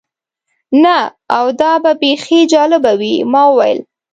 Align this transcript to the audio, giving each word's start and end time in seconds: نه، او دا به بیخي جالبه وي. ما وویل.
نه، 0.83 0.97
او 1.37 1.45
دا 1.59 1.71
به 1.83 1.91
بیخي 2.01 2.39
جالبه 2.53 2.91
وي. 2.99 3.13
ما 3.31 3.41
وویل. 3.49 3.79